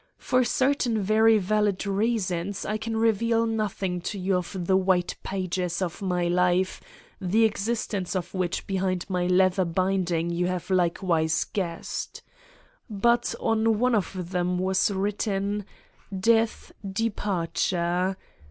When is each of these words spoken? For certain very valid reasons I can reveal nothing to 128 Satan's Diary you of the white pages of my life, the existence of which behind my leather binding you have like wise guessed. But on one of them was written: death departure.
For 0.17 0.43
certain 0.43 0.99
very 1.03 1.37
valid 1.37 1.85
reasons 1.85 2.65
I 2.65 2.77
can 2.79 2.97
reveal 2.97 3.45
nothing 3.45 4.01
to 4.01 4.17
128 4.17 4.33
Satan's 4.33 4.33
Diary 4.33 4.33
you 4.33 4.59
of 4.59 4.67
the 4.67 4.87
white 4.87 5.15
pages 5.21 5.79
of 5.79 6.01
my 6.01 6.27
life, 6.27 6.81
the 7.21 7.43
existence 7.45 8.15
of 8.15 8.33
which 8.33 8.65
behind 8.65 9.07
my 9.11 9.27
leather 9.27 9.63
binding 9.63 10.31
you 10.31 10.47
have 10.47 10.71
like 10.71 11.03
wise 11.03 11.43
guessed. 11.53 12.23
But 12.89 13.35
on 13.39 13.77
one 13.77 13.93
of 13.93 14.31
them 14.31 14.57
was 14.57 14.89
written: 14.89 15.65
death 16.19 16.71
departure. 16.81 18.17